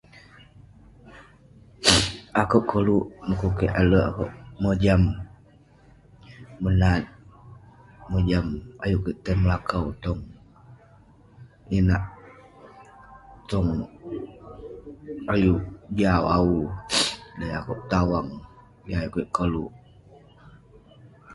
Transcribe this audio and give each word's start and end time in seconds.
Akouk 2.41 2.65
koluk 2.71 3.05
dekuk 3.27 3.53
kek 3.59 3.75
alek 3.81 4.05
akouk 4.09 4.31
mojam 4.63 5.01
menat, 6.63 7.03
mojam 8.11 8.45
ayuk 8.83 9.01
kik 9.05 9.17
tai 9.23 9.35
melakau 9.41 9.85
tong 10.03 10.21
inak, 11.77 12.03
tong 13.49 13.69
ayuk 15.33 15.59
jau 15.99 16.23
awu. 16.37 16.59
Modai 17.35 17.51
akouk 17.59 17.79
petawang. 17.81 18.29
Yah 18.89 18.99
ayuk 19.01 19.13
kek 19.17 19.29
koluk. 19.37 19.71